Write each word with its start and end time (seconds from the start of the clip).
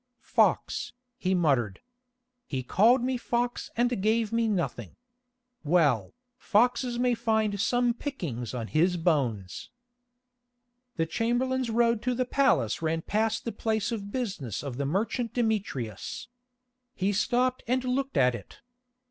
"Fox," 0.23 0.93
he 1.15 1.35
muttered. 1.35 1.79
"He 2.47 2.63
called 2.63 3.03
me 3.03 3.17
fox 3.17 3.69
and 3.77 4.01
gave 4.01 4.31
me 4.33 4.47
nothing. 4.47 4.95
Well, 5.63 6.15
foxes 6.39 6.97
may 6.97 7.13
find 7.13 7.61
some 7.61 7.93
pickings 7.93 8.55
on 8.55 8.65
his 8.69 8.97
bones." 8.97 9.69
The 10.95 11.05
chamberlain's 11.05 11.69
road 11.69 12.01
to 12.01 12.15
the 12.15 12.25
palace 12.25 12.81
ran 12.81 13.03
past 13.03 13.45
the 13.45 13.51
place 13.51 13.91
of 13.91 14.11
business 14.11 14.63
of 14.63 14.77
the 14.77 14.87
merchant 14.87 15.35
Demetrius. 15.35 16.29
He 16.95 17.13
stopped 17.13 17.61
and 17.67 17.85
looked 17.85 18.17
at 18.17 18.33
it. 18.33 18.61